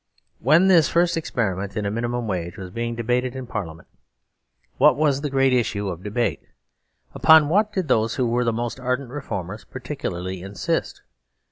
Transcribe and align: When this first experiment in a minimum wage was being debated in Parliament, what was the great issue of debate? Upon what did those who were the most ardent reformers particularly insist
When 0.39 0.67
this 0.67 0.89
first 0.89 1.15
experiment 1.15 1.77
in 1.77 1.85
a 1.85 1.91
minimum 1.91 2.27
wage 2.27 2.57
was 2.57 2.71
being 2.71 2.95
debated 2.95 3.35
in 3.35 3.45
Parliament, 3.45 3.87
what 4.79 4.95
was 4.97 5.21
the 5.21 5.29
great 5.29 5.53
issue 5.53 5.89
of 5.89 6.01
debate? 6.01 6.41
Upon 7.13 7.49
what 7.49 7.71
did 7.71 7.87
those 7.87 8.15
who 8.15 8.25
were 8.25 8.43
the 8.43 8.51
most 8.51 8.79
ardent 8.79 9.11
reformers 9.11 9.63
particularly 9.63 10.41
insist 10.41 11.03